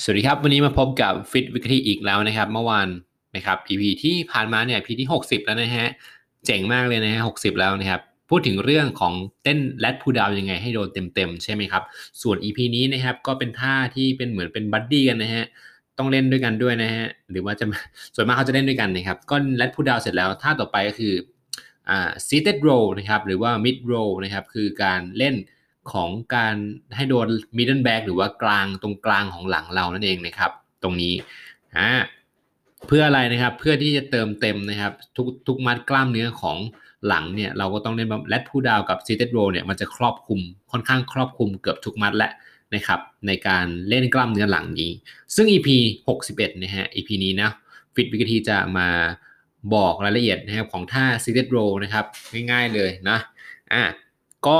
[0.00, 2.88] สวัสดีครับ วันนี้มาพบกับ Fit w e e k l y อีกแล้วนะครับ เมื่อวาน
[3.36, 5.88] นะครับ EP ที่ผ่านมาเนี่ย EP ที่ 60 แล้วนะฮะ
[6.46, 8.00] เจ๋งมากเลยนะฮะ60แล้วนะครับ
[8.30, 11.82] พูดถึงเรื่องของเต้นแรดพูดาวยังไงให้โดนเต็มๆ ใช่ไหมครับ
[12.22, 15.44] ส่วน EP นี้นะครับก็เป็นท่าที่เป็นเหมือนเป็นบัดดี้กันนะฮะ
[15.98, 17.64] ต้องเล่นด้วยกันด้วยนะฮะหรือว่าจะ
[18.14, 21.14] ส่วนมากเขาจะเล่นด้วยกันนะครับก็แรดพูดาวเสร็จแล้วท่าต่อไปก็คือ
[21.90, 25.34] อ่า seated row นะครับหรือว่า mid row นะครับคือการเล่น
[25.92, 26.54] ของการ
[26.96, 30.50] ให้โดน middle back หรือว่ากลางตรงกลางของหลังเรานั่นเองนะครับ
[30.82, 31.14] ตรงนี้
[31.76, 31.90] อ่า
[32.86, 36.58] เพื่ออะไรนะครับเพื่อที่จะเติมเต็มนะครับทุกทุกมัดกล้ามเนื้อของ
[37.06, 40.40] หลังเนี่ยเราก็ต้องเล่นแรดพูดาวกับ seated row เนี่ยมันจะครอบคลุม
[40.70, 42.30] ค่อนข้างครอบคลุมเกือบทุกมัดและ
[42.74, 44.90] นะครับในการเล่นกล้ามเนื้อหลังนี้
[45.34, 45.68] ซึ่ง EP
[46.16, 47.50] 61นะฮะ EP นี้นะ
[47.94, 48.88] ฟิตวิกทีจะมา
[49.74, 52.04] บอกรายละเอียดนะครับของท่า seated row นะครับ
[52.50, 53.18] ง่ายๆเลยนะ
[53.72, 53.82] อะ
[54.46, 54.58] ก็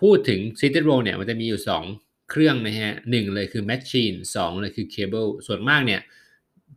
[0.00, 1.62] พูดถึง seated row เนี่ยมันจะมีอยู่
[1.96, 6.00] 2 เครื่องนะฮะหนึ่งเลยคือ machine 2 เลยคือ cable ส่วนมากเนี่ย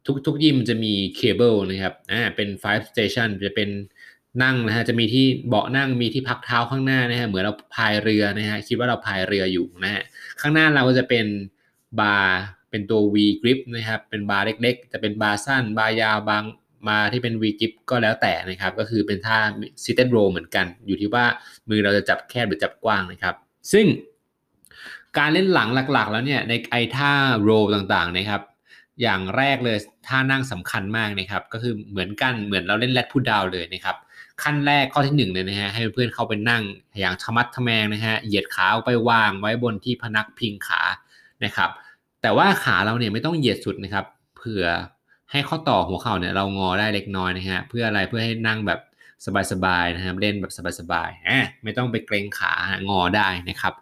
[0.06, 3.70] ทุกทุกยิมจะมีเคเบิลนะครับอ่าเป็น five station จะเป็น
[4.44, 10.04] นั่งนะฮะจะมีที่เบาะนั่งมีที่พักเท้าข้างหน้านะฮะเหมือนเราพายเรือนะฮะคิดว่าเราพายเรืออยู่นะฮะ
[10.42, 11.26] ข้างหน้าเราก็จะเป็น
[12.00, 12.38] บาร์
[12.70, 16.44] เป็นตัว V grip นะครับเป็นบาร์เล็กๆ จะเป็นบาร์สั้นบาร์ยาวบาง
[16.88, 19.40] มาที่เป็น V grip ก็แล้วแต่นะครับ ก็คือเป็นท่า
[19.84, 21.26] seated row เหมือนกัน อยู่ที่ว่า
[21.70, 23.36] มือเราจะจับแคบหรือจับกว้างนะครับ
[23.72, 23.86] ซึ่ง
[25.18, 27.12] การเล่นหลังหลักๆ แล้วเนี่ยในไอท่า
[27.48, 28.42] row ต่างๆนะครับ
[29.02, 29.78] อย่างแรกเลย
[30.08, 33.96] ท่านั่งสำคัญมากนะครับ ก็คือเหมือนกันเหมือนเราเล่นแรดพูดดาวเลยนะครับ
[34.44, 36.64] ขั้นแรกข้อที่หนึ่งเลยนะฮะให้เพื่อนเข้าไปนั่ง
[37.00, 40.82] อย่างชมัดทแมงนะฮะเหยียดขาไปวางไว้บนที่พนักพิงขา
[41.46, 41.70] นะครับ
[42.22, 44.06] แต่ว่าขาเราเนี่ยไม่ต้องเหยียดสุดนะครับ
[44.36, 44.66] เผื่อ
[45.32, 48.80] ให้ข้อต่อหัวเข่าเนี่ยเรางอได้เล็กน้อยนะฮะเพื่ออะไรเพื่อให้นั่งแบบ
[49.52, 52.54] สบายๆนะครับเล่นแบบสบายๆอะไม่ต้องไปเกรงขา
[52.90, 53.74] งอได้นะครับ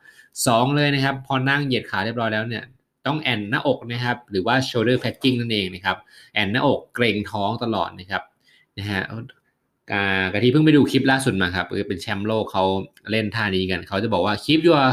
[0.47, 2.63] สองเลยนะครับ พอนั่งเหยียดขาเรียบร้อยแล้วเนี่ย
[3.07, 5.97] ต้องแอนหน้าอกนะครับหรือว่า shoulder padding นั่นเองนะครับ
[6.33, 8.23] แอนหน้าอกเกรงท้องตลอดนะครับ
[8.79, 9.01] นะฮะ
[10.31, 12.63] กะที่เพิ่งไปดูคลิปล่าสุดมาครับเป็นแชมป์โลกเขา
[13.11, 14.85] เล่นท่านี้กันเขาจะบอกว่า keep your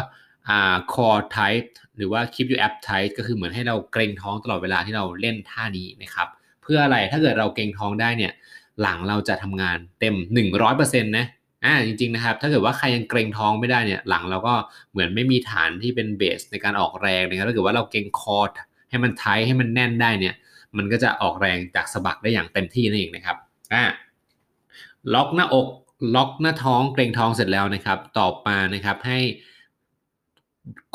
[0.48, 6.28] อ่า core tight หรือว่า keep your ab tight ก็คือเหมือนให้เราเกรงท้องตลอดเวลาที่เราเล่นท่านี้นะครับ
[6.64, 8.32] เพื่ออะไรถ้าเกิดเราเกรงท้องได้เนี่ย
[8.82, 10.14] หลังเราจะทำงานเต็ม
[10.64, 11.26] 100%นะ
[11.64, 14.54] อ่าจริงๆนะครับถ้าเกิดว่าใครยังเกรงท้องไม่ได้เนี่ยหลังเราก็
[14.92, 18.38] เหมือนไม่มีฐานที่เป็นเบสในการออกแรงนะครับถ้าเกิดว่าเราเกรงคอ
[18.90, 20.34] ให้มันไทให้มันแน่นได้เนี่ย
[20.76, 23.36] มันก็จะออกแรงจากสะบักได้อย่างเต็มที่นั่นเองนะครับ
[23.74, 23.84] อ่า
[25.14, 25.66] ล็อกหน้าอก
[26.16, 29.18] ล็อกหน้าท้องเกรงท้องเสร็จแล้วนะครับ ต่อมานะครับให้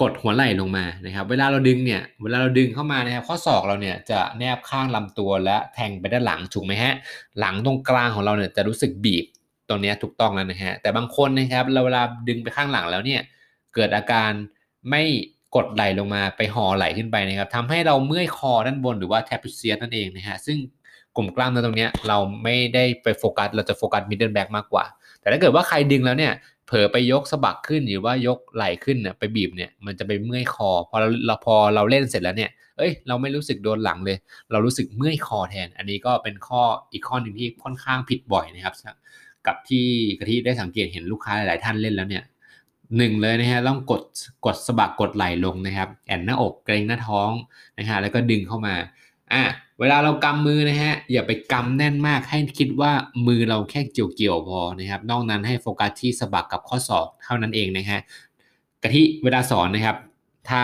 [0.02, 6.94] กดหัวไหล่ลงมานะครับ เวลาเราดึงเนี่ย เวลาเราดึงเข้ามานะครับ ข้อศอกเราเนี่ยจะแนบข้างลำตัวและแทงไปด้านหลังถูกไหมฮะ
[7.40, 9.26] หลังตรงกลางของเราเนี่ยจะรู้สึกบีบ
[9.70, 13.22] ตรงนี้ถูกต้องแล้วนะฮะ แต่บางคนนะครับเราเวลาดึงไปข้างหลังแล้วเนี่ย
[13.74, 14.32] เกิดอาการ
[14.90, 15.04] ไม่
[15.56, 20.58] กดไหลลงมาไปห่อไหลขึ้นไปนะครับทำให้เราเมื่อยคอด้านบนหรือว่าแทปเซียนั่นเองนะฮะ ซึ่ง
[21.16, 24.86] กลุ่มกล้ามเนื้อตรงนี้เราไม่ได้ไปโฟกัส เราจะโฟกัส middle back มากกว่า
[25.30, 26.34] แต่ถ้าเกิดว่าใครดึงแล้วเนี่ย
[26.68, 34.18] เผลอไปยกสะบักขึ้นหรือว่ายกไหล่ขึ้นเนี่ยไปบีบเนี่ยมันจะไปเมื่อยคอพอเราพอเราเล่นเสร็จแล้วเนี่ยเอ้ยเราไม่รู้สึกโดนหลังเลย
[34.52, 38.76] เรารู้สึกเมื่อยคอแทน อันนี้ก็เป็นข้ออีกข้อหนึ่งที่ค่อนข้างผิดบ่อยนะครับ
[39.48, 39.86] กับที่
[40.20, 42.24] กะทิได้สังเกตเห็นลูกค้าหลาย ๆ ท่านเล่นแล้วเนี่ย
[42.98, 44.02] หนึ่งเลยนะฮะต้องกด
[44.46, 47.32] กดสะบักกดไหล่ลงนะครับ แอ่นหน้าอกเกร็งหน้าท้อง
[47.78, 48.76] นะฮะแล้วก็ดึงเข้ามา
[49.34, 49.44] อะ
[49.80, 52.92] เวลาเรากำมือนะฮะอย่าไปกำแน่นมากให้คิดว่า
[53.28, 58.00] มือเราแค่เกี่ยวเกี่ยวพอนะครับนอกนั้นให้โฟกัสที่สะบักกับข้อศอกเท่านั้นเองนะฮะ
[58.84, 59.98] กะทิเวลาสอนนะครับ
[60.50, 60.64] ถ้า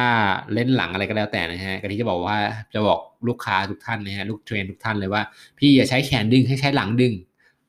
[0.54, 2.38] เล่นหลังอะไรก็แล้วแต่นะฮะกะทิจะบอกว่า
[2.74, 5.22] จะบอกลูกค้าทุกท่านนะฮะลูกเทรนทุกท่านเลยว่า
[5.60, 7.14] พี่อย่าใช้แขนดึงให้ใช้หลังดึง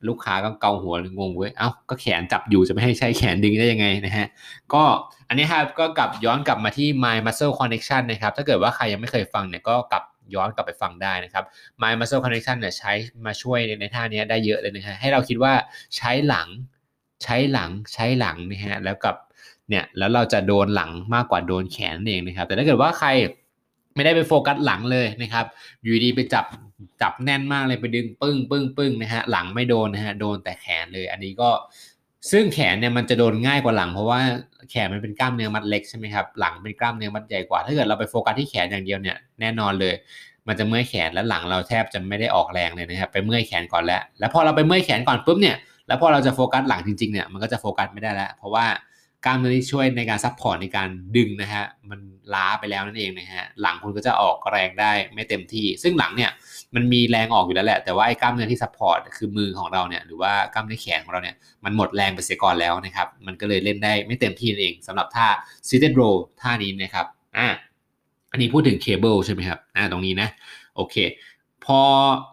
[0.07, 4.27] ลูกค้าก็เกาหัวงงเว้ยเอ้าก็แขนจับอยู่จะไม่ให้ใช้แขนดึงได้ยังไงนะฮะ
[4.73, 4.83] ก็
[5.29, 10.03] อันนี้ครับก็กลับย้อนกลับมาที่ My Muscle Connection นะครับถ้าเกิดว่าใครยังไม่เคยฟังเนี่ยก็กลับ
[10.35, 11.43] ย้อนกลับไปฟังได้นะครับ
[11.81, 12.91] My Muscle Connection เนี่ยใช้
[13.25, 15.53] มาช่วยในท่านี้ได้เยอะเลยนะฮะให้เราคิดว่า
[15.97, 16.47] ใช้หลัง
[17.23, 19.15] ใช้หลังใช้หลังนะฮะแล้วกับ
[19.69, 23.09] เนี่ยแล้วเราจะโดนหลังมากกว่าโดนแขนเองนะครับ แต่ถ้าเกิดว่าใคร
[23.95, 25.45] ไม่ได้ไปโฟกัสหลังเลยนะครับ
[25.83, 26.45] อยู่ดีไปจับ
[27.01, 31.49] จับแน่นมากเลยไปดึงปึ้งปึ้งปึ้งนะฮะหลังไม่โดนนะฮะโดนแต่แขนเลย อันนี้ก็
[32.31, 34.19] ซึ่งแขนเนี่ยมันจะโดนง่ายกว่าหลัง เพราะว่า
[34.71, 39.93] แขนมันเป็นกล้ามเนื้อมัดเล็กใช่ไหมครับหลังเป็นกล้ามเนื้อมัดใหญ่กว่า ถ้าเกิดเราไปโฟกัสที่แขนอย่างเดียวเนี่ยแน่นอนเลย
[40.47, 45.55] มันจะเมื่อยแขนและหลังเราแทบจะไม่ได้ออกแรงเลยนะครับไปเมื่อยแขนก่อนแล้ว แล้วพอเราไปเมื่อยแขนก่อนปุ๊บเนี่ย
[45.87, 48.65] แล้วพอเราจะโฟกัสหลังจริงๆเนี่ยมันก็จะโฟกัสไม่ได้แล้ว เพราะว่า
[49.25, 51.99] กล้ามเนื้อที่ช่วยในการ support ในการดึงนะฮะมัน
[52.33, 56.31] ล้าไปแล้วนั่นเองนะฮะหลังคุณก็จะออกแรงได้ไม่เต็มที่ ซึ่งหลังเนี่ย
[56.75, 61.35] มันมีแรงออกอยู่แล้วแหละ แต่ว่าไอ้กล้ามเนื้อที่ support คือมือของเราเนี่ยหรือว่ากล้ามเนื้อแขนของเราเนี่ย
[61.65, 65.27] มันหมดแรงไปเสียก่อนแล้วนะครับมันก็เลยเล่นได้ไม่เต็มที่นั่นเองสำหรับท่า
[65.67, 67.05] seated row ท่านี้นะครับ
[67.37, 67.47] อ่า
[68.31, 70.29] อันนี้พูดถึงเคเบิลใช่ไหมครับอ่าตรงนี้นะ
[70.75, 70.95] โอเค
[71.65, 71.81] พอ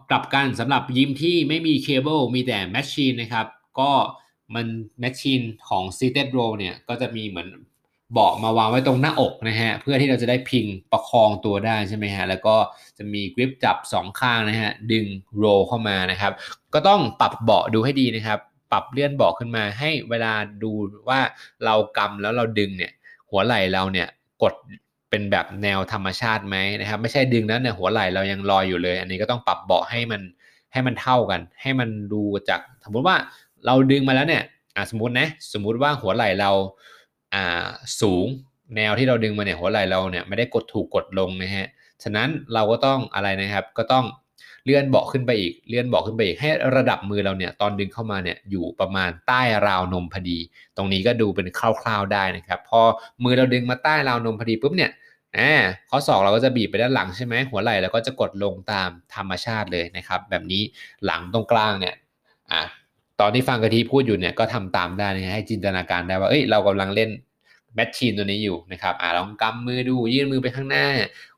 [0.09, 3.45] กลับกันสำหรับยิมที่ไม่มีเคเบิลมีแต่ machine นะครับ
[3.79, 3.91] ก็
[4.55, 4.65] มัน
[4.99, 7.49] machine ของ seated row เนี่ยก็จะมีเหมือน
[8.13, 12.55] เบาะมาวางไว้ตรงหน้าอกนะฮะ เพื่อที่เราจะได้พิงประคองตัวได้ใช่ไหมฮะ แล้วก็
[12.97, 15.05] จะมี grip จับสองข้างนะฮะ ดึง
[15.37, 16.33] โรเข้ามานะครับ
[16.73, 18.39] ก็ต้องปรับเบาะดูให้ดีนะครับ
[18.71, 20.33] ปรับเลื่อนเบาะขึ้นมาให้เวลา
[20.63, 20.71] ดู
[21.09, 21.19] ว่า
[21.65, 22.91] เรากำแล้วเราดึงเนี่ย
[23.29, 24.07] หัวไหล่เราเนี่ย
[24.43, 24.53] กด
[25.09, 30.21] เป็นแบบแนวธรรมชาติไหมนะครับ ไม่ใช่ดึงแล้วเนี่ยหัวไหล่เรายังลอยอยู่เลย อันนี้ก็ต้องปรับเบาะให้มัน
[30.73, 33.17] ให้มันเท่ากัน ให้มันดูจากสมมติว่า
[33.65, 34.43] เราดึงมาแล้วเนี่ย
[34.91, 36.51] สมมตินะสมมุติว่าหัวไหล่เรา
[38.01, 38.25] สูง
[38.75, 41.67] แนวที่เราดึงมาเนี่ยหัวไหล่เราเนี่ยไม่ได้กดถูกกดลงนะฮะ
[42.03, 44.05] ฉะนั้นเราก็ต้องอะไรนะครับ ก็ต้อง
[44.65, 50.37] เลื่อนเบาะขึ้นไปอีกเลื่อนเบาะขึ้นไปอีกให้ระดับมือเราเนี่ยตอนดึงเข้ามาเนี่ยอยู่ประมาณใต้ราวนมพอดี
[50.77, 52.81] ตรงนี้ก็ดูเป็นคร่าวๆได้นะครับ พอ
[53.23, 54.91] มือเราดึงมาใต้ราวนมพอดีปุ๊บเนี่ย
[55.37, 55.51] อ่า
[55.89, 60.61] ข้อศอกเราก็จะบีบไปด้านหลังใช่ไหมหัวไหล่เราก็จะกดลงตามธรรมชาติเลยนะครับ แบบนี้
[61.05, 61.95] หลังตรงกลางเนี่ย
[62.51, 62.61] อ่า
[63.21, 67.09] ตอนที่ฟังกะทิพูดอยู่เนี่ยก็ทำตามได้นะให้จินตนาการได้ว่าเอ้ยเรากำลังเล่น
[67.75, 70.87] แมชชีนตัวนี้อยู่นะครับอ่าลองกำมือดูยื่นมือไปข้างหน้า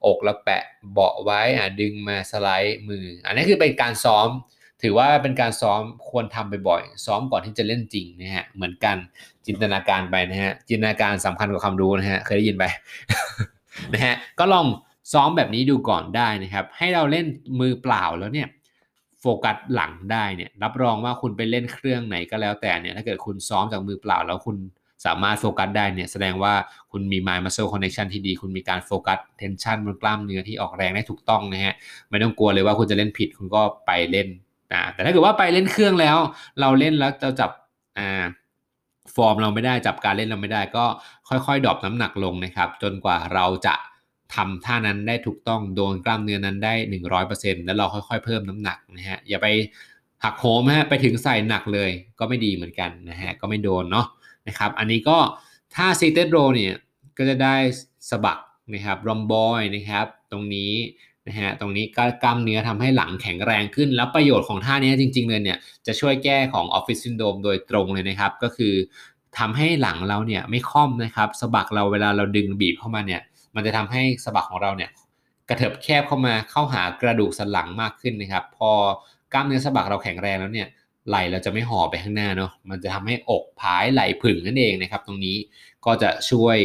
[0.06, 0.63] อกแล้วแปะ
[0.94, 4.27] เบาะไว้อ่าดึงมาสไลด์มือ อันนี้คือเป็นการซ้อม
[4.81, 8.97] ถือว่าเป็นการซ้อมควรทำบ่อยๆซ้อมก่อนที่จะเล่นจริงนะฮะเหมือนกัน
[9.45, 12.65] จินตนาการไปนะฮะจินตนาการสำคัญกว่าคำรู้นะฮะเคยได้ยินไป
[13.94, 14.65] นะฮะก็ลอง
[15.13, 17.25] ซ้อมแบบนี้ดูก่อนได้นะครับ ให้เราเล่น
[17.59, 18.47] มือเปล่าแล้วเนี่ย
[19.22, 24.58] โฟกัสหลังได้เนี่ยรับรองว่าคุณไปเล่นเครื่องไหนก็แล้วแต่เนี่ยถ้าเกิดคุณซ้อมจากมือเปล่าแล้วคุณ
[25.06, 26.54] สามารถโฟกัสได้เนี่ยแสดงว่า
[26.92, 31.75] คุณมี mind muscle connection ที่ดี คุณมีการโฟกัส tension บนกล้ามเนื้อที่ออกแรงได้ถูกต้องนะฮะ
[32.10, 34.28] ไม่ต้องกลัวเลยว่าคุณจะเล่นผิดคุณก็ไปเล่น
[34.74, 36.18] นะแต่ถ้าเกิดว่าไปเล่นเครื่องแล้ว
[36.60, 37.52] เราเล่นแล้วจะจับ
[38.00, 38.25] อ่า
[39.16, 40.86] ฟอร์มเราไม่ได้จับการเล่นเราไม่ได้ก็
[41.30, 43.75] ค่อยๆดรอปน้ำหนักลงนะครับ จนกว่าเราจะ
[44.35, 46.74] ทำท่านั้นได้ถูกต้องโดนกล้ามเนื้อนั้นได้
[47.19, 49.47] 100%แล้วเราค่อยๆ เพิ่มน้ำหนักนะฮะอย่าไป
[50.24, 51.89] หักโหมฮะไปถึงใส่หนักเลย
[52.19, 54.07] ก็ไม่ดีเหมือนกันนะฮะก็ไม่โดนเนาะ
[54.47, 55.18] นะครับอันนี้ก็
[55.75, 56.74] ถ้า seated row เนี่ย
[57.18, 57.56] ก็จะได้
[58.09, 58.39] สะบัก
[58.74, 60.74] นะครับรอมบอยนะครับตรงนี้
[61.27, 65.57] นะฮะตรงนี้ก็กล้ามเนื้อทำให้หลังแข็งแรงขึ้น แล้วประโยชน์ของท่านี้จริง ๆ เลยเนี่ย
[65.88, 68.74] จะช่วยแก้ของ office syndrome โดยตรงเลยนะครับ ก็คือ
[69.38, 73.21] ทำให้หลังเราเนี่ยไม่ค่อมนะครับสะบักเราเวลาเราดึงบีบเข้ามาเนี่ย
[73.57, 74.89] มันจะทำให้สะบักของเราเนี่ย
[75.50, 78.69] กระเถิบแคบเข้ามาเข้าหากระดูกสันหลังมากขึ้นนะครับ พอ
[79.33, 80.68] กล้ามเนื้อสะบักเราแข็งแรงแล้วเนี่ย
[81.09, 85.38] ไหลเราจะไม่ห่อไปข้างหน้าเนาะมันจะทำให้อกผายไหลผึ่งนั่นเองนะครับ ตรงนี้
[85.86, 86.57] ก็จะช่วย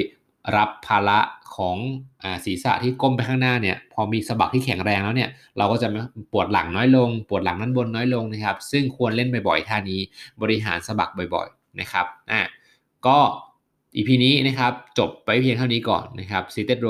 [0.56, 1.20] รับภาระ
[1.56, 1.76] ของ
[2.22, 5.88] อศีรษะที่ก้มไปข้างหน้าเนี่ยพอมีสะบักที่แข็งแรงแล้วเนี่ยเราก็จะ
[6.32, 10.00] ปวดหลังน้อยลง ปวดหลังด้านบนน้อยลงนะครับ ซึ่งควรเล่นบ่อยๆท่านี้
[10.42, 12.42] บริหารสะบักบ่อย ๆนะครับอะ
[13.06, 13.18] ก็
[13.96, 16.88] อีพีนี้นะครับจบไปเพียงเท่านี้ก่อนนะครับซีเต็ดโร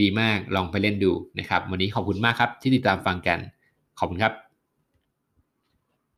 [0.00, 3.38] ดีมากลองไปเล่นดูนะครับ วันนี้ขอบคุณมากครับที่ติดตามฟังกัน
[3.98, 4.43] ขอบคุณครับ